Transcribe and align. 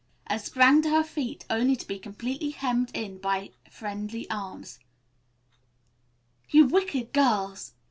and 0.25 0.41
sprang 0.41 0.81
to 0.81 0.89
her 0.89 1.03
feet 1.03 1.45
only 1.47 1.75
to 1.75 1.85
be 1.85 1.99
completely 1.99 2.49
hemmed 2.49 2.89
in 2.95 3.19
by 3.19 3.51
friendly 3.69 4.27
arms. 4.31 4.79
"You 6.49 6.65
wicked 6.65 7.13
girls! 7.13 7.73